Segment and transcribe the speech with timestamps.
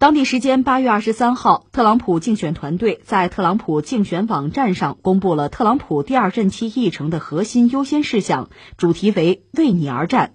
[0.00, 10.34] 当地时间八月二十三号，特朗普竞选团队在特朗普竞选网站上公布了特朗普第二任期议程的核心优先事项，主题为“为你而战”。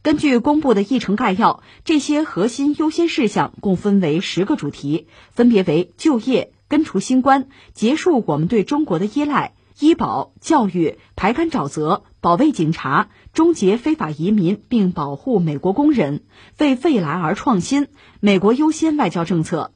[0.00, 9.54] 根据公布的议程概要，这些核心优先事项共分为十个主题，分别为就业、根除新冠、结束我们对中国的依赖。
[9.80, 16.22] 医保、教育、排干沼泽、保卫警察、终结非法移民并保护美国工人、
[16.58, 17.88] 为未来而创新、
[18.20, 19.72] 美国优先外交政策。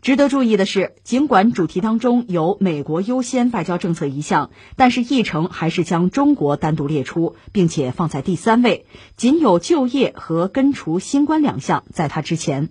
[0.00, 8.86] 值得注意的是，尽管主题当中有美国优先外交政策一项，但是议程还是将中国单独列出，并且放在第三位，
[9.16, 12.70] 仅有就业和根除新冠两项在它之前。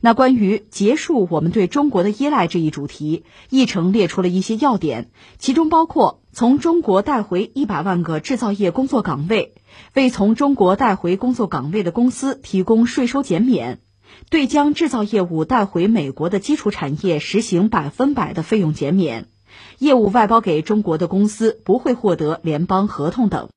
[0.00, 9.54] 那关于结束我们对中国的依赖这一主题，议程列出了一些要点，其中包括从中国带回一百万个制造业工作岗位，
[9.94, 13.80] 为从中国带回工作岗位的公司提供税收减免，
[14.30, 19.28] 对将制造业务带回美国的基础产业实行百分百的费用减免，
[19.78, 23.48] 业务外包给中国的公司不会获得联邦合同等。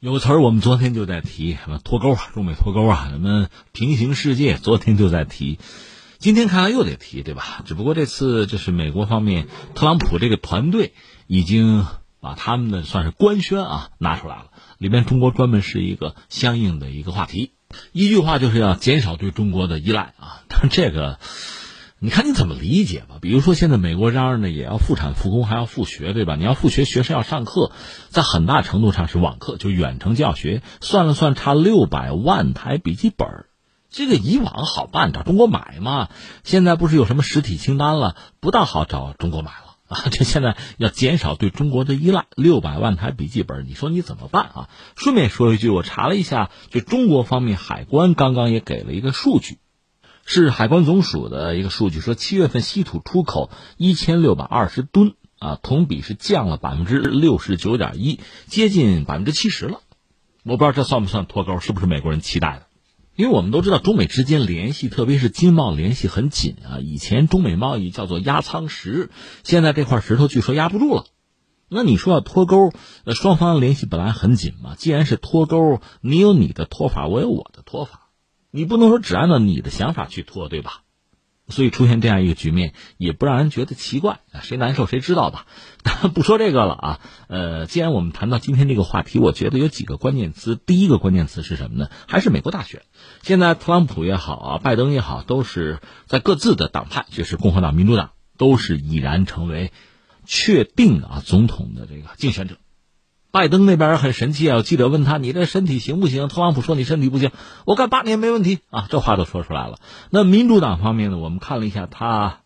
[0.00, 5.58] 有个词儿，我们昨天就在提什么脱钩啊，中美脱钩啊，什么平行世界，昨天就在提，
[6.18, 7.62] 今天看来又得提，对吧？
[7.64, 10.92] 只不过这次就是美国方面，特朗普这个团队
[11.26, 11.86] 已经
[12.20, 14.46] 把他们的算是官宣啊拿出来了，
[14.78, 17.52] 里面中国专门是一个相应的一个话题，
[17.92, 21.18] 一句话就是要减少对中国的依赖啊，但这个。
[22.04, 23.16] 你看你怎么理解吧？
[23.22, 26.36] 比如说，现在美国嚷嚷的也要复产复工，还要复学，对吧？
[26.36, 27.72] 你要复学，学生要上课，
[28.10, 30.60] 在很大程度上是网课，就远程教学。
[30.82, 33.46] 算了算，差六百万台笔记本，
[33.88, 36.10] 这个以往好办，找中国买嘛。
[36.42, 40.04] 现在不是有什么实体清单了，不大好找中国买了啊。
[40.12, 44.68] 这现在要减少对中国的依赖，六百万台笔记本，你说你怎么办啊？
[44.94, 49.56] 顺便说一句，我查了一下，就中国方面海关刚刚也给了一个数据。
[50.26, 59.80] 是海关总署的一个数据，说七月份稀土出口一千六百二十吨啊，同比是降了百分之六十九点一，接近百分之七十了。
[60.42, 62.66] 我不知道这算不算脱钩，是不是美国人期待的？
[63.16, 66.78] 因为我们都知道中美之间联系，特别是经贸联系很紧啊。
[66.80, 69.10] 以前中美贸易叫做压舱石，
[69.42, 71.04] 现在这块石头据说压不住了。
[71.68, 72.72] 那你说要脱钩，
[73.04, 74.74] 呃，双方联系本来很紧嘛。
[74.74, 78.03] 既然是脱钩，你有你的脱法，我有我的脱法。
[78.56, 80.82] 你不能说只按照你的想法去拖，对吧？
[81.48, 84.20] 所以出现这样一个局面，也不让人觉得奇怪。
[84.42, 85.46] 谁难受谁知道吧？
[86.14, 87.00] 不说这个了啊。
[87.26, 90.54] 呃，既然我们谈到今天这个话题，我觉得有几个关键词。
[90.54, 91.90] 第一个关键词是什么呢？
[92.06, 92.82] 还是美国大选。
[93.22, 99.72] 现在特朗普也好啊，拜登也好，都是在各自的党派，就是共和党、民主党，都是已然成为
[100.24, 102.56] 确定啊总统的这个竞选者。
[103.34, 104.62] 拜登那边很神气啊！
[104.62, 107.32] 记者问他：“你这身体行不行？”特朗普说：“你身体不行，
[107.64, 109.80] 我干八年没问题啊！”这话都说出来了。
[110.10, 111.18] 那民主党方面呢？
[111.18, 112.42] 我们看了一下，他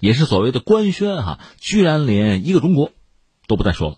[0.00, 2.90] 也是所谓的官宣哈，居然连一个中国
[3.46, 3.96] 都不再说了。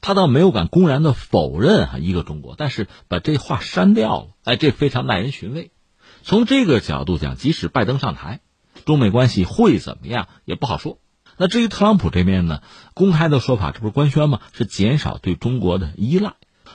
[0.00, 4.28] 他倒没有敢公然的否认哈一个中国，但是把这话删掉了。
[4.44, 5.72] 哎，这非常耐人寻味。
[6.22, 8.38] 从这个角度讲，即使拜登上台，
[8.84, 11.00] 中美关系会怎么样也不好说。
[11.38, 12.62] 那至于特朗普这边呢，
[12.94, 14.40] 公开的说法，这不是官宣吗？
[14.52, 16.34] 是减少对中国的依赖。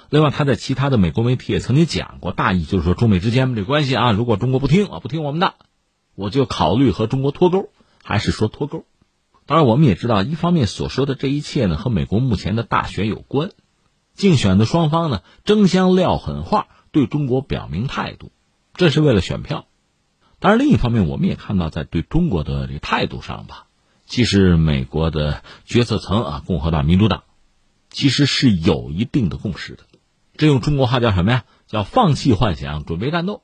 [0.09, 5.55] 另外，他在其他的美国媒体也曾经讲过，大意就是说，中美之间这关系啊，如果中国不听啊，不听我们的，
[6.15, 7.69] 我就考虑和中国脱钩，
[8.03, 8.85] 还是说脱钩。
[9.45, 13.51] 当然，我们也知道，一方面所说的这一切呢，和美国目前的大选有关，
[14.13, 18.31] 竞选的双方呢争相撂狠话，对中国表明态度，
[18.73, 19.65] 这是为了选票。
[20.39, 23.67] 当然，另一方面，我们也看到，在对中国的这个态度上吧。
[24.11, 27.23] 既是，美国的决策层啊，共和党、民主党，
[27.89, 29.85] 其实是有一定的共识的。
[30.35, 31.45] 这用中国话叫什么呀？
[31.65, 33.43] 叫放弃幻想，准备战斗。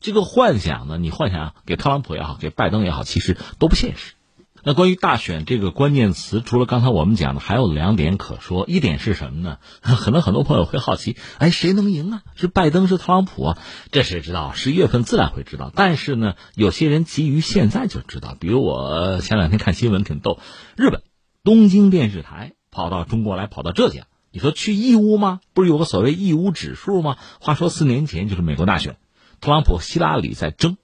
[0.00, 4.14] 这个幻想呢，你幻想给特朗普也好，给拜登也好，其实都不现实。
[4.64, 8.64] 那关于大选这个关键词，除了刚才我们讲的，还有两点可说。
[8.66, 9.58] 一点是什么呢？
[9.80, 12.22] 可能很多朋友会好奇，哎，谁能赢啊？
[12.34, 13.58] 是拜登是特朗普啊？
[13.92, 14.52] 这谁知道？
[14.52, 15.70] 十一月份自然会知道。
[15.74, 18.36] 但是呢，有些人急于现在就知道。
[18.38, 20.40] 比如我前两天看新闻挺逗，
[20.76, 21.02] 日本
[21.44, 25.40] 东京电视台跑到中国来，跑到浙江，你说去义乌吗？
[25.54, 27.16] 不是有个所谓义乌指数吗？
[27.40, 28.96] 话说四年前就是美国大选，
[29.40, 30.76] 特朗普、希拉里在争。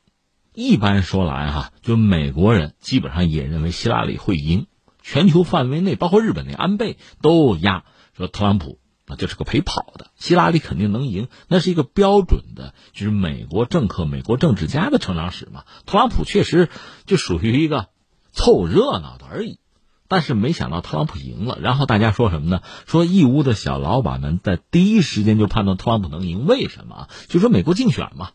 [0.54, 4.68] 一般说来，哈，就美国人基本上也认为希拉里会赢。
[5.02, 7.84] 全球范围内，包括日本那安倍都压
[8.16, 11.26] 说特朗普啊就是个陪跑的，希拉里肯定能赢。
[11.48, 15.64] 那是一个标准的，就是美国政客、美国政治家的成长史嘛。
[15.86, 16.70] 特朗普确实
[17.04, 17.88] 就属于一个
[18.30, 19.58] 凑热闹的而已。
[20.06, 22.60] 但是没想到特朗普赢了，然后大家说什么呢？
[22.86, 27.08] 说义乌的小老板们在第一时间就判断特朗普能赢，为什么？
[27.28, 28.30] 就说美国竞选嘛。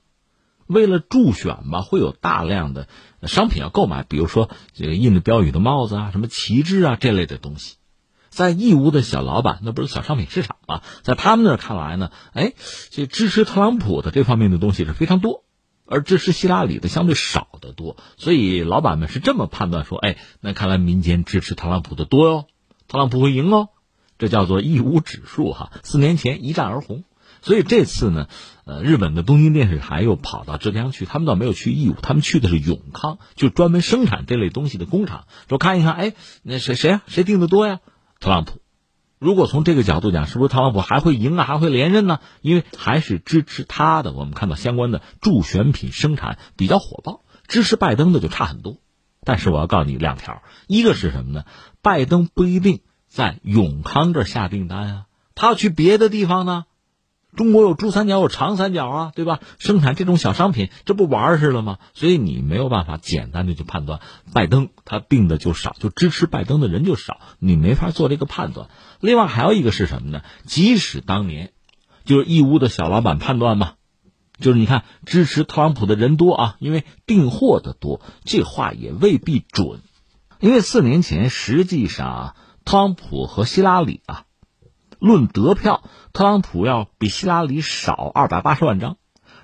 [0.70, 2.88] 为了助选吧，会有大量的
[3.24, 7.78] 商品要购买，比如说这个印着标语的帽子啊，什么旗帜啊这类的东西。
[8.30, 10.84] 在义乌的小老板，那不是小商品市场吗？
[11.02, 12.54] 在他们那看来呢，哎，
[12.92, 15.44] 这支持特朗普的这方面的东西是非常多，
[15.88, 17.98] 而支持希拉里的相对少得多。
[18.18, 22.46] 所以老板们是这么判断说，哎，那看来民间支持特朗普的多哟，
[22.88, 23.70] 特朗普会赢哦，
[24.20, 25.72] 这叫做义乌指数哈。
[25.84, 27.04] 四年前一战而红，
[27.42, 28.28] 所以这次呢，
[28.70, 36.14] 呃，日本的东京电视台又跑到浙江去，他们倒没有去义乌，他们去的是永康，就专门生产这类东西的工厂，说看一看，哎，
[36.44, 37.80] 那谁谁啊，谁订的多呀？
[38.20, 38.62] 特朗普，
[39.18, 41.46] 如果从这个角度讲，是不是特朗普还会赢啊？
[41.46, 42.20] 还会连任呢？
[42.42, 44.14] 因为还是支持他的。
[44.14, 48.78] 我们看到相关的助选品生产比较火爆，支持拜登的就差很多。
[49.24, 51.46] 但是我要告诉你两条，一个是什么呢？
[51.82, 56.66] 拜登不一定在永康这下订单啊，他要去别的地方呢。
[57.36, 59.40] 中国有珠三角，有长三角啊，对吧？
[59.60, 61.78] 生产这种小商品，这不玩儿似的吗？
[61.94, 64.00] 所以你没有办法简单的就判断
[64.34, 68.68] 拜登他病的就少，就支持拜登的人就少，你没法做这个判断。
[69.00, 70.24] 另外还有一个是什么呢？
[70.46, 71.52] 即使当年
[72.04, 73.74] 就是义乌的小老板判断嘛，
[74.40, 79.82] 就是你看支持特朗普的人多啊，因为订货的多，这话也未必准。
[80.40, 82.36] 因为四年前实际上
[82.66, 84.24] 特朗普和希拉里啊。
[85.00, 88.98] 论得票，特朗普要比希拉里少二百八十万张，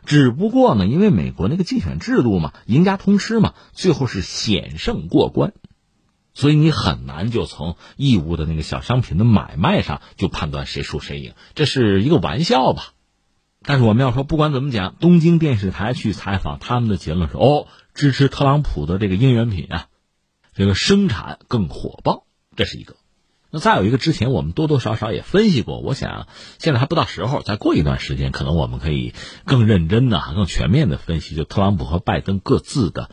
[0.05, 5.53] 只不过呢，因为美国那个竞选制度嘛，赢家通吃嘛，最后是险胜过关，
[6.33, 12.93] 所以你很难就从义乌的那个小商品的买卖上就判断谁输谁赢，这是一个玩笑吧。
[13.67, 19.87] 但是我们要说，不管怎么讲，东京电视台去采访，他们的结论是：哦，支持特朗普的这个应援品啊，
[20.53, 22.25] 这个生产更火爆，
[22.55, 22.95] 这是一个。
[23.55, 26.27] 那再有一个，之前我们多多少少也分析过，我想
[26.59, 29.13] 现在还不到时候，再过一段时间，可能我们可以
[29.45, 33.09] 更认真的、更全面的分析，就特朗普和拜登各自的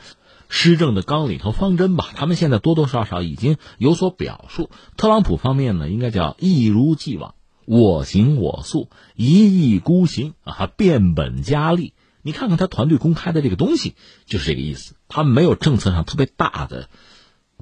[0.48, 2.10] 施政的纲领和方针吧。
[2.16, 4.68] 他们现在多多少少已经有所表述。
[4.96, 11.94] 特朗普方面呢，应该叫一如既往，我行我素，一意孤行啊，变本加厉。
[12.20, 13.94] 你看看他团队公开的这个东西，
[14.26, 14.96] 就是这个意思。
[15.06, 16.88] 他没有政策上特别大的。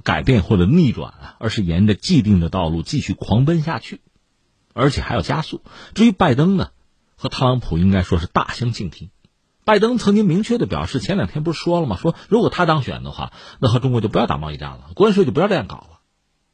[0.01, 4.01] 改变或者逆转啊，而是沿着既定的道路继续狂奔下去，
[4.73, 5.61] 而且还要加速。
[5.93, 6.69] 至于拜登呢，
[7.15, 9.09] 和特朗普应该说是大相径庭。
[9.63, 11.95] 拜登曾经明确的表示，前两天不是说了吗？
[11.95, 15.99] 说如果他当选的话，那和中国就不要打贸易战了，关税就不要这样搞了。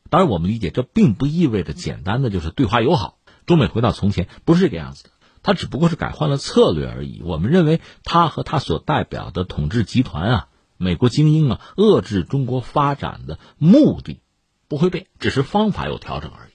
[0.10, 5.10] 当然，我们理解这并不意味着简单的就是对华友好，中美回到从前，不是这个样子的。
[5.42, 7.22] 他只不过是改换了策略而已。
[7.24, 10.48] 我们认为他和他所代表的统治集团啊。
[10.78, 14.22] 美国精英啊，遏制中国发展的目的
[14.68, 16.52] 不会变，只是方法有调整而已。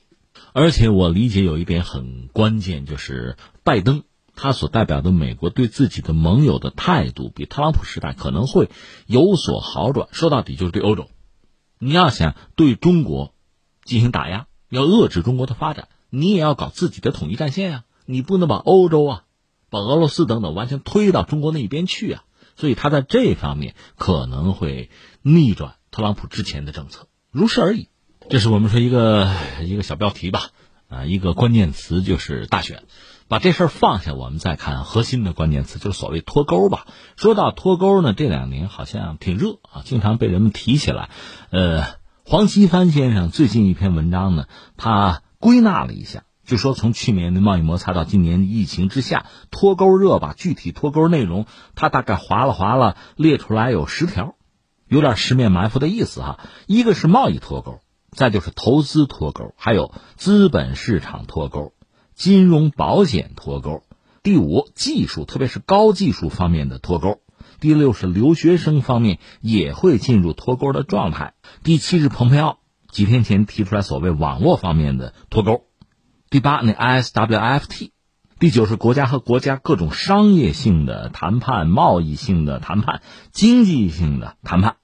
[0.52, 4.04] 而且我理解有一点很关键，就是拜登
[4.34, 8.70] 他所代表的美国对自己的盟友的态度，比特朗普时代可能会
[9.06, 10.08] 有所好转。
[10.12, 11.08] 说到底就是对欧洲，
[11.78, 13.34] 你要想对中国
[13.84, 17.84] 进行打压，要遏制中国的发展，你也要搞自己的统一战线呀。
[18.04, 19.24] 你不能把欧洲啊，
[19.70, 22.24] 把俄罗斯等等完全推到中国那一边去啊。
[22.56, 24.90] 所以他在这方面可能会
[25.22, 27.88] 逆转特朗普之前的政策，如是而已。
[28.28, 29.28] 这是我们说一个
[29.62, 30.50] 一个小标题吧，
[30.88, 32.84] 啊，一个关键词就是大选。
[33.28, 36.86] 把这事儿放下，我们再看核心的关键词，就是所谓脱钩吧。
[37.16, 41.08] 说到脱钩呢，这两年好像挺热啊，经常被人们提起来。
[41.50, 41.84] 呃，
[42.24, 46.24] 黄奇帆先生最近一篇文章呢，他归纳了一下。
[46.44, 54.34] 就说从去年的贸易摩擦到今年疫情之下脱钩热吧，具体脱钩内容他大概划了划了，列出来有十条，
[54.88, 56.40] 有点十面埋伏的意思哈。
[56.66, 57.78] 一个是贸易脱钩，
[58.10, 61.72] 再就是投资脱钩，还有资本市场脱钩、
[62.14, 63.82] 金融保险脱钩。
[64.22, 67.20] 第五，技术特别是高技术方面的脱钩。
[67.60, 71.34] 第六是留学生方面也会进入脱钩的状态。
[71.62, 72.58] 第七是蓬佩奥
[72.90, 75.64] 几天前提出来所谓网络方面的脱钩。
[76.32, 77.90] 第八，那 ISWFT，
[78.40, 84.76] 第九是国家和国家各种商业性的谈判、贸易性的谈判、经济性的谈判，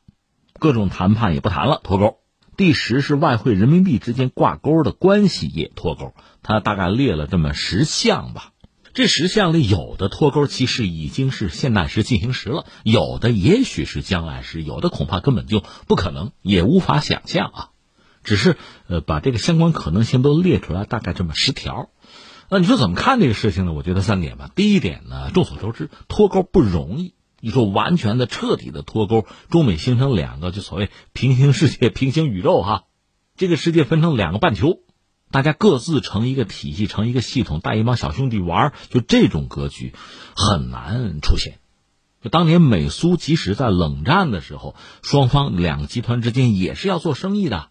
[0.59, 2.19] 各种谈判也不谈了，脱钩。
[2.59, 6.13] 第十是外汇人民币之间挂钩的关系也脱钩，
[6.43, 8.53] 他大概列了这么十项吧。
[8.93, 17.69] 这十项里有的脱钩其实已经是现代时进行时了，有的也许是将来时，有的恐怕根本就不可能，也无法想象啊。
[18.29, 18.59] 只是，
[18.89, 21.89] 呃，把这个相关可能性都列出来，大概这么十条。
[22.51, 23.73] 那你说怎么看这个事情呢？
[23.73, 24.51] 我觉得三点吧。
[24.55, 27.15] 第一点呢，众所周知，脱钩不容易。
[27.41, 32.85] 你说完全的、彻底的脱钩，中美形成两个就所谓平行世界、平行宇宙哈，
[33.35, 34.81] 这个世界分成两个半球，
[35.31, 39.95] 大家各自成一个体系、成一个系统，带一帮小兄弟玩，就这种格局
[40.37, 41.61] 很难出现。
[42.31, 47.69] 当年美苏即使在冷战的时候，双方两个集团之间也是要做生意的。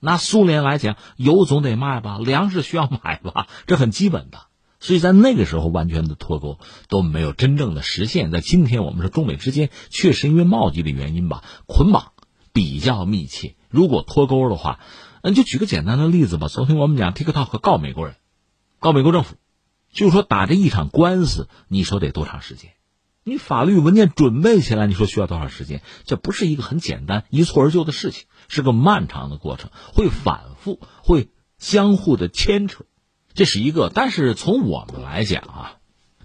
[0.00, 4.38] 拿苏联来讲，油总得卖吧，粮食需要买吧，这很基本的。
[4.78, 8.30] 所以在那个时候，完全的脱钩都没有真正的实现。
[8.30, 12.12] 在今天，我们说中美之间确实因为贸易的原因吧，捆绑
[12.52, 13.54] 比较密切。
[13.70, 14.78] 如果脱钩的话，
[15.22, 16.48] 嗯，就举个简单的例子吧。
[16.48, 18.16] 昨天我们讲 TikTok 告美国人，
[18.78, 19.36] 告美国政府，
[19.92, 22.72] 就说打这一场官司，你说得多长时间？
[23.24, 25.82] 你法律文件准备起来，你说需要多少时间？
[26.04, 32.84] 这不是一个很简单一蹴而就的事情，是个漫长的过程，会反复，会相互的牵扯，
[33.34, 33.90] 这是一个。
[33.92, 35.76] 但是从我们来讲啊，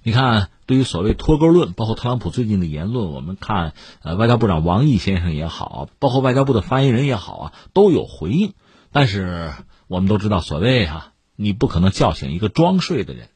[0.03, 8.53] 你看，对于所谓脱钩论，包括特朗普最近的言论，我们看，呃，外交部长王毅先生也好，包括外交部的发言人也好啊，都有回应。
[8.91, 9.53] 但是
[9.87, 13.29] 我们都知道，所谓啊，你不可能叫醒一个装睡的人。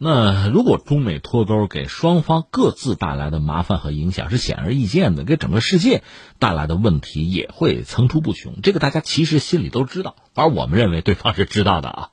[0.00, 6.04] 那如果中美脱钩给双方各自带来的麻烦和影响是显而易见的，给整个世界
[6.38, 8.60] 带来的问题也会层出不穷。
[8.62, 12.10] 这个大家其实心里都知道，而我们认为对方是知道的啊。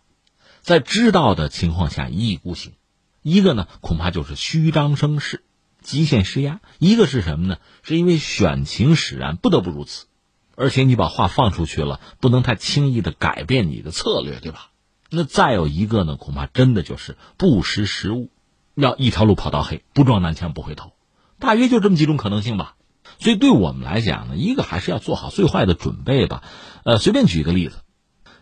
[0.62, 2.74] 在知道的情况下一意孤行，
[3.22, 5.44] 一个呢恐怕就是虚张声势、
[5.84, 7.58] 极限施压；一个是什么呢？
[7.84, 10.08] 是因为选情使然，不得不如此。
[10.56, 14.72] 而且你把话放出去了，不能太轻易的改变你的策略，对吧？
[15.16, 18.30] 那再有一个呢，恐怕真的就是不识时务，
[18.76, 20.92] 要一条路跑到黑，不撞南墙不回头，
[21.40, 22.76] 大约就这么几种可能性吧。
[23.20, 26.44] 所以对我们来讲呢，一个还是要做好最坏的准备吧。
[26.84, 27.78] 呃，随便举一个例子，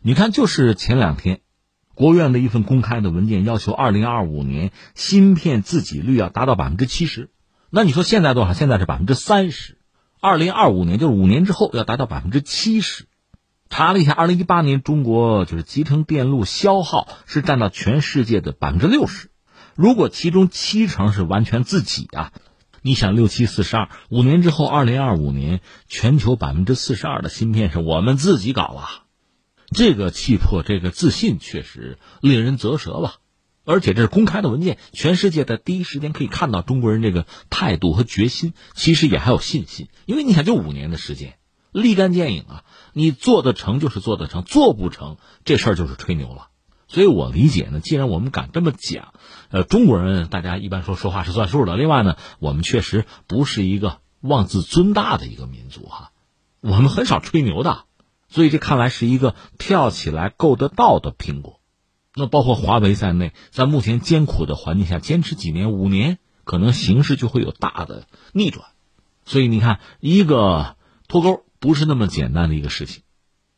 [0.01, 1.41] 你看，就是前两天，
[1.93, 7.29] 国务院的一份公开的文件要求，二零二五年芯片自给率要达到百分之七十。
[7.69, 8.53] 那你说现在多少？
[8.53, 9.77] 现在是百分之三十，
[10.19, 13.07] 二零二五年就是五年之后要达到百分之七十。
[13.73, 19.31] 查了一下，二零一八年中国就是集成电路消耗是占到全世界的百分之六十，
[19.75, 22.33] 如果其中七成是完全自己啊，
[22.83, 28.89] 你想六七四十二，五年之后二零二五年全球百分之四十二的芯片是我们自己搞啊，
[29.75, 33.15] 这个气魄，这个自信确实令人啧舌吧。
[33.65, 41.39] 而且这是公开的文件，全世界在第一时间可以看到中国人这个态度和决心，其实也还有信心，因为你想就五年的时间。
[41.73, 42.63] 立竿见影啊！
[42.93, 46.47] 你做得成就是做得成，做不成这事儿就是吹牛了。
[46.87, 49.15] 所以我理解呢，既然我们敢这么讲，
[49.49, 51.75] 呃，中国人大家一般说说话是算数的。
[51.75, 56.11] 另外呢，我们确实不是一个妄自尊大的一个民族哈，
[56.61, 57.85] 我们很少吹牛的。
[58.29, 61.59] 所以这看来是一个跳起来够得到的苹果。
[62.13, 68.67] 那包括华为在内，在目前艰苦的环境下坚持几年、五年，可能形势就会有大的逆转。
[69.25, 70.75] 所以你看，一个
[71.07, 71.43] 脱钩。
[71.63, 73.03] 不是那么简单的一个事情，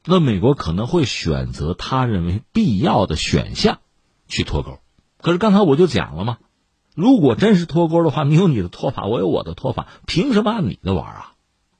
[0.05, 3.79] 那美国可能会选择他认为必要的选项
[4.27, 4.77] 去脱钩。
[5.19, 6.37] 可是刚才我就讲了嘛，
[6.93, 11.31] 如果真是脱钩的话，你有你的脱法，我有我的脱法，凭什么按你的玩啊？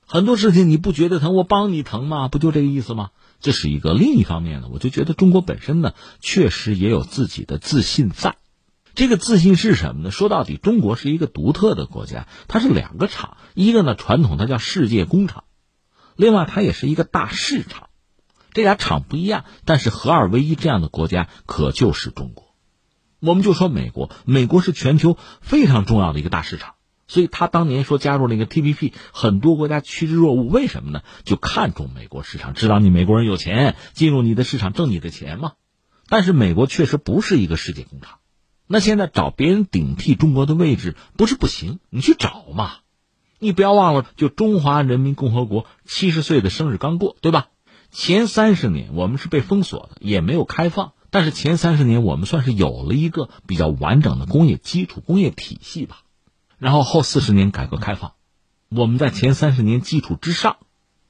[0.04, 2.26] 很多事情你不觉得疼，我帮你疼吗？
[2.26, 3.10] 不就这个意思吗？
[3.38, 3.94] 这是一个。
[3.94, 8.34] 另一方面呢，我就觉得中国本身呢，确实也有自己的自信在。
[8.96, 10.10] 这个自信是什么呢？
[10.10, 15.44] 说到底，中国是一个独特的国家，它是两个厂，一个呢传统它叫世界工厂。
[16.16, 17.88] 另外，它也是一个大市场，
[18.52, 22.54] 这俩厂不一样，但是合二为一这样的国家可就是中国。
[23.20, 26.74] 我们就说美国，美国是全球非常重要的一个大市场，
[27.06, 30.48] 所以他当年说加入那个 TPP，很多国家趋之若鹜。
[30.48, 31.02] 为什么呢？
[31.24, 35.52] 就看中美国市场，知道你美国人有钱，进入你的市场挣你的钱嘛。
[36.08, 38.18] 但是美国确实不是一个世界工厂，
[38.66, 42.72] 那现在找别人顶替中国的位置不是不行，你去找嘛。
[43.38, 47.48] 你不要忘了，就中华人民共和国七十岁的生日刚过，对吧？
[47.90, 50.92] 前三十年我们是被封锁的，也没有开放。
[51.10, 56.02] 但是前三十年我们算是有了一个比较完整的工业基础、工业体系吧。
[56.58, 58.14] 然后后四十年改革开放，
[58.70, 60.56] 我们在前三十年基础之上，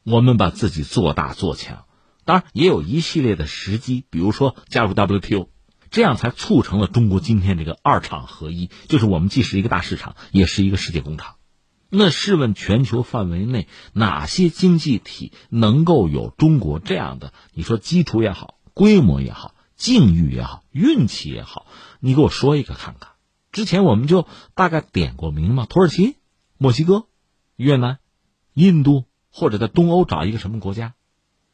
[0.04, 1.84] 我们把自己做大做强。
[2.24, 5.48] 当然也有一系列的时机，比如说加入 WTO，
[5.90, 11.35] 这样才促成了中国今天这个二厂合一，就是我们既是一个大市场，也是一个世界工厂。
[11.88, 17.32] 那试问，全球范围内哪些经济体能够有中国这样的？
[17.54, 21.66] 你说基础也好，规模也好，境遇也好，运气也好，
[22.00, 23.12] 你给我说一个看看。
[23.52, 26.16] 之前我们就大概点过名嘛，土耳其、
[26.58, 27.06] 墨西哥、
[27.54, 27.98] 越南、
[28.52, 30.94] 印度，或者在东欧找一个什么国家，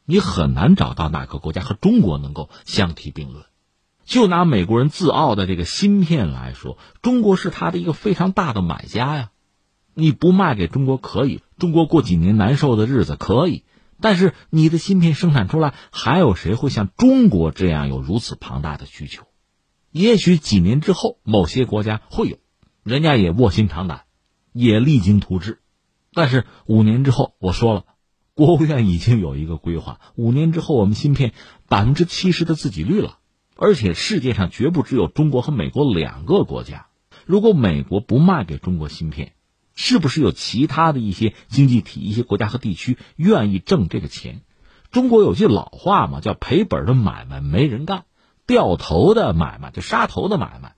[0.03, 3.45] 你很难找到哪个国家和中国能够相提并论。
[4.03, 9.29] 就拿美国人自傲的这个芯片来说，中国是他的一个非常大的买家呀。
[9.93, 13.63] 你不卖给中国可以，中国过几年难受的日子可以，
[14.01, 19.23] 但是你的芯片生产出来，还有谁会像中国这样有如此庞大的需求？
[19.91, 22.37] 也许几年之后，某些国家会有，
[22.83, 24.05] 人家也卧薪尝胆，
[24.51, 25.59] 也励精图治。
[26.11, 27.85] 但是五年之后，我说了，
[28.33, 31.33] 国务院已经有一个规划，五年之后我们芯片
[31.67, 33.19] 百分之七十的自给率了，
[33.55, 36.87] 而且世界上绝不只有中国和美国两个国家。
[37.25, 39.33] 如果美国不卖给中国芯片，
[39.75, 44.41] 是不是有其他的一些经济体、一些国家和地区愿意挣这个钱？
[44.91, 48.05] 中国有句老话嘛，叫赔本的买卖没人干，
[48.45, 50.75] 掉头的买卖就杀头的买卖，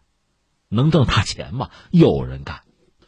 [0.70, 1.70] 能挣大钱吗？
[1.92, 2.62] 有人干。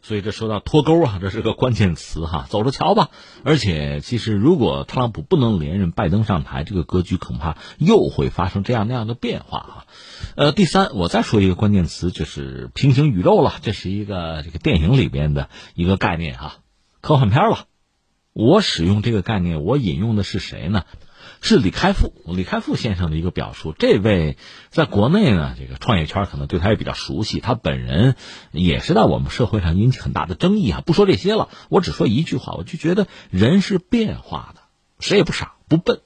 [0.08, 3.10] 所以这说到脱钩啊，这是个关键词哈，走着瞧吧。
[3.44, 9.86] 而且其实如果特朗普不能连任，拜登上台，这个格局恐怕又会发生这样那样的变化哈。
[10.38, 13.56] 呃，第三，我再说一个关键词，就是平行宇宙了。
[13.62, 16.60] 这是一个这个电影里边的一个概念哈，
[17.02, 17.66] 科幻片了。
[18.32, 20.86] 我使用这个概念，我引用的是谁呢？
[21.42, 23.74] 是李开复，李开复先生的一个表述。
[23.78, 24.38] 这位
[24.70, 27.40] 在国内呢，这个创业圈可能对他也比较熟悉。
[27.40, 28.16] 他本人
[28.52, 30.82] 也是在我们社会上引起很大的争议啊。
[30.86, 34.62] 不说这些了，我只说一句话，我就觉得人是变化的，
[35.00, 36.02] 谁也不傻不笨。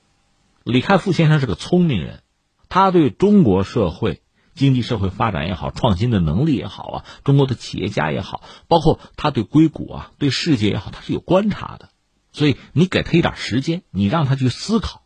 [0.63, 2.21] 李开复先生是个聪明人，
[2.69, 4.21] 他对中国社会
[4.53, 11.89] 经济社会发展也好，创新的能力也好啊，中国的企业家也好，包括他对硅谷啊，对世界也好，他是有观察的。
[12.33, 15.00] 所以你给他一点时间，你让他去思考。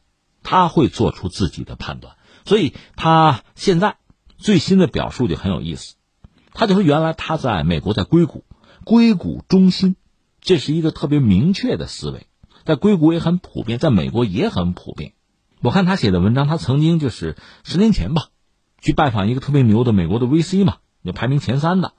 [0.46, 3.98] 他会做出自己的判断，所以他现在
[4.38, 5.96] 最新的表述就很有意思。
[6.54, 8.46] 他就说，原来他在美国在硅谷，
[8.86, 9.98] 硅谷中心，
[10.40, 12.28] 这是一个特别明确的思维，
[12.64, 15.14] 在硅谷也很普遍，在美国也很普遍。
[15.62, 18.28] 我看他写的文章，他曾经就是十年前吧，
[18.80, 21.94] 去拜访一个特别牛的美国的 VC 嘛，就排名前三的，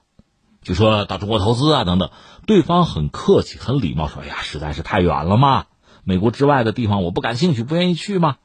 [0.63, 2.11] 就说到中国投资啊等等，
[2.47, 5.67] 对方很客气很礼貌说：“哎呀，实在是太远了嘛。”
[6.09, 8.37] 美国之外的地方我不感兴趣，不愿意去吗？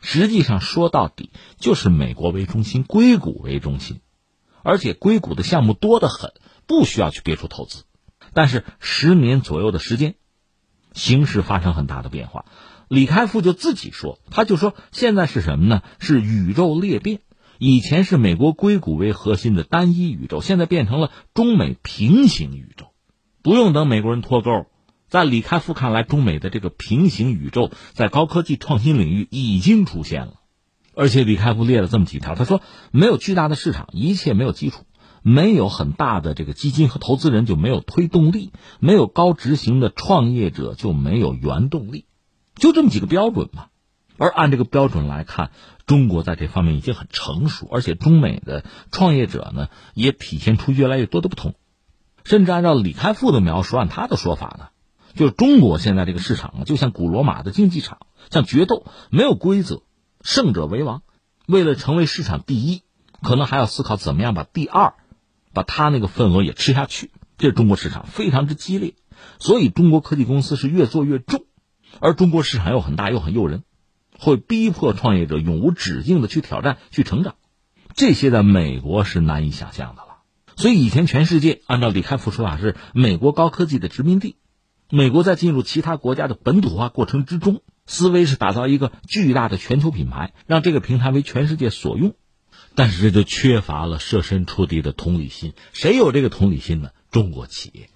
[0.00, 3.98] 实际上说到底就是美国为中心，硅谷为中心，
[4.62, 6.32] 而且硅谷的项目多得很，
[6.68, 7.82] 不需要去别处投资。
[8.34, 10.14] 但是十年左右的时间，
[10.92, 12.44] 形势发生很大的变化。
[12.86, 15.82] 李开复就自己说，他就说现在是什么呢？
[15.98, 17.18] 是宇宙裂变。
[17.58, 22.92] 以前是美国硅谷为核心的单一宇宙，现在变成了中美平行宇宙。
[23.42, 24.66] 不用等美国人脱钩。
[25.08, 30.34] 在李开复看来，中美的这个平行宇宙在高科技创新领域已经出现了，
[30.94, 34.82] 而且李开复列了这么几条，他说：没有巨大的市场，一切没有基础；
[35.22, 42.04] 没有很大的这个基金和投资人，就没有推动力；没有高执行的创业者，就没有原动力。
[42.54, 43.68] 就这么几个标准嘛。
[44.18, 45.52] 而按这个标准来看，
[45.86, 51.54] 中国在这方面已经很成熟，而且中美的创业者呢，也体现出越来越多的不同。
[52.24, 54.68] 甚至按照李开复的描述，按他的说法呢。
[55.18, 57.98] 就是中国现在这个市场啊，就像古罗马的竞技场，
[58.30, 59.82] 像决斗，没有规则，
[60.22, 61.02] 胜者为王。
[61.48, 62.82] 为了成为市场第一，
[63.20, 64.94] 可能还要思考怎么样把第二，
[65.52, 67.10] 把他那个份额也吃下去。
[67.36, 68.94] 这是中国市场非常之激烈，
[69.40, 71.46] 所以中国科技公司是越做越重，
[71.98, 73.64] 而中国市场又很大又很诱人，
[74.20, 77.34] 会逼迫创业者永无止境的去挑战、去成长。
[77.96, 80.18] 这些在美国是难以想象的了。
[80.54, 84.36] 所以以前全世界按照李开复说法是美国高科技的殖民地。
[84.90, 92.14] 美国在进入其他国家的本土化过程之中，思维是打造一个巨大的全球品牌，让这个平台为全世界所用，
[92.74, 95.52] 但是这就缺乏了设身处地的同理心。
[95.74, 96.90] 谁有这个同理心呢？
[97.10, 97.90] 中国企业。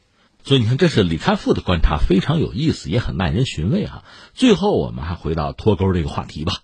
[0.45, 4.05] 所以你看，这是李开复的观察，非常有意思，也很耐人寻味哈。
[4.35, 6.59] 最后，我们还回到脱钩这个话题吧。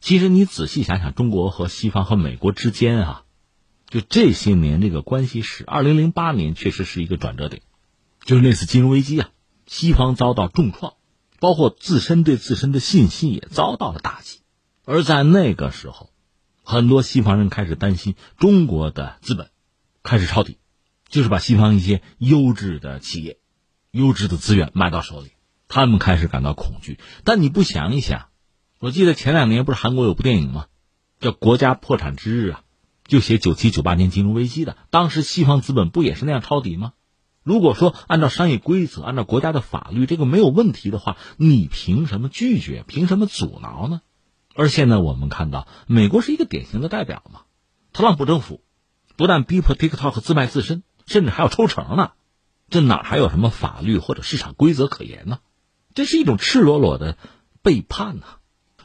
[0.00, 3.22] 其实你仔细想想，中国和西方和美国之间啊，
[3.90, 7.62] 就这些年这个关系史，二零零八年确实是一个转折点，
[8.24, 9.28] 就是那次金融危机啊。
[9.70, 10.94] 西方遭到重创，
[11.38, 14.40] 包括自身对自身的信心也遭到了打击。
[14.84, 16.10] 而在那个时候，
[16.64, 19.50] 很多西方人开始担心中国的资本
[20.02, 20.58] 开始抄底，
[21.08, 23.38] 就是把西方一些优质的企业、
[23.92, 25.30] 优质的资源买到手里，
[25.68, 26.98] 他们开始感到恐惧。
[27.22, 28.26] 但你不想一想，
[28.80, 30.66] 我记得前两年不是韩国有部电影吗？
[31.20, 32.62] 叫《国家破产之日》啊，
[33.06, 36.92] 就写九七九八年金融危机的，当时西方资本不也是那样抄底吗？
[37.42, 42.84] 如果说按照商业规则、按照国家的法律，这个没有问题的话，你凭什么拒绝？
[42.86, 44.02] 凭什么阻挠呢？
[44.54, 47.42] 而现在我们看到，美国是一个典型的代表嘛。
[47.92, 48.62] 特朗普政府
[49.16, 52.12] 不但逼迫 TikTok 自卖自身，甚至还要抽成呢。
[52.68, 55.38] 这哪还有什么法律或者市场规则可言呢？
[55.94, 57.16] 这是一种赤裸裸的
[57.62, 58.24] 背叛呐！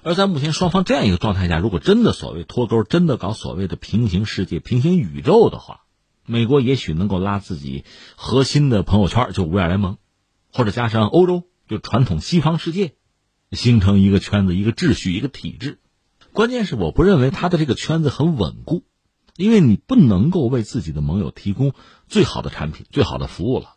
[0.02, 5.85] 而在目前双方这样一个状态下，如果真的所谓脱钩，真的搞所谓的平行世界、平行宇宙的话，
[6.26, 7.86] 美国也许能够拉自己
[8.16, 9.98] 核心的朋友圈，就五眼联盟，
[10.52, 12.96] 或者加上欧洲，就传统西方世界，
[13.52, 15.80] 形成一个圈子、一个秩序、一个体制。
[16.34, 18.84] 关键是我不认为他的这个圈子很稳固，
[19.38, 21.74] 因为你不能够为自己的盟友提供
[22.08, 23.76] 最好的产品、最好的服务了。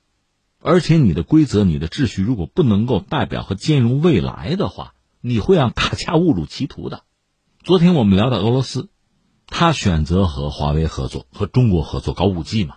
[0.60, 7.04] 而且你的规则、你的秩序如果不能够代表和兼容未来的话，你会让大家误入歧途的。
[7.62, 8.88] 昨天我们聊到俄罗斯，
[9.50, 12.76] 他选择和华为合作，和中国合作搞五 G 嘛，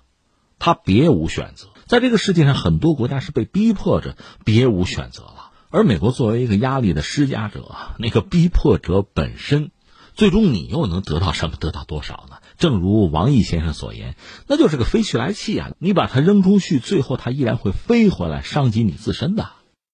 [0.57, 1.67] 他别无选择。
[1.85, 5.51] 在这个世界上，很多国家是被逼迫着别无选择了。
[5.69, 9.71] 而美国作为一个压力的施加者，那个逼迫者本身，
[10.15, 11.55] 最终你又能得到什么？
[11.57, 12.37] 得到多少呢？
[12.57, 14.15] 正如王毅先生所言，
[14.47, 15.71] 那就是个飞去来气啊！
[15.79, 19.49] 你把它扔出去，最后它依然会飞回来，伤及你自身的。